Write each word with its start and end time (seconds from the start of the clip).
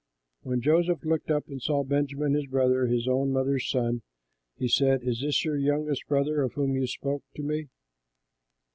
When 0.41 0.61
Joseph 0.61 1.05
looked 1.05 1.29
up 1.29 1.47
and 1.47 1.61
saw 1.61 1.83
Benjamin 1.83 2.33
his 2.33 2.47
brother, 2.47 2.87
his 2.87 3.07
own 3.07 3.31
mother's 3.31 3.69
son, 3.69 4.01
he 4.57 4.67
said, 4.67 5.03
"Is 5.03 5.21
this 5.21 5.45
your 5.45 5.59
youngest 5.59 6.07
brother 6.07 6.41
of 6.41 6.53
whom 6.53 6.75
you 6.75 6.87
spoke 6.87 7.21
to 7.35 7.43
me?" 7.43 7.67